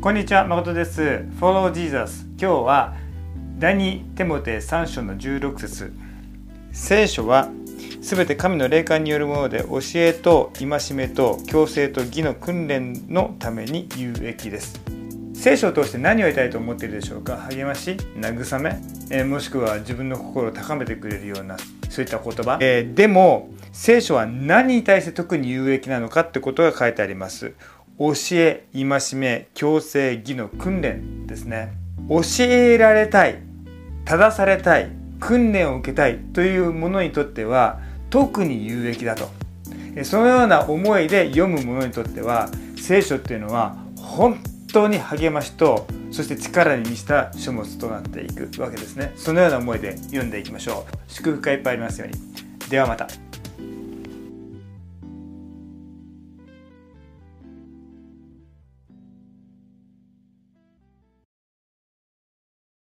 [0.00, 1.26] こんにちは誠です。
[1.40, 2.94] Follow Jesus 今日は
[3.58, 5.92] 第2テモテ3章の16節。
[6.70, 7.48] 聖書は
[8.02, 14.80] すべて神の霊感によるもので教えと戒めと強制と義の訓練のために有益です。
[15.34, 17.38] 聖書を通して何を得たいと思っているでしょうか？
[17.50, 17.96] 励まし？
[18.16, 18.78] 慰め、
[19.10, 21.56] えー、もしくは自分の心を高めてくれるような
[21.88, 27.54] そういった言葉、えー、でも聖書は何に対して特に有益なのかってことが書いてあります。
[27.98, 31.72] 教え戒め強制義の訓練ですね。
[32.08, 33.38] 教えられたい
[34.04, 39.28] 正されたい訓練を受けたいというものにとっては特に有益だと。
[40.04, 44.38] そのような思いで読む者にとっては聖書っていうのは本
[44.70, 49.12] 当に励ましとそして力に満ちた書物となっていくわけですね。
[49.16, 50.96] そのような思いで読んでいきましょう。
[51.08, 52.68] 祝福がいっぱいありますように。
[52.68, 53.08] ではまた。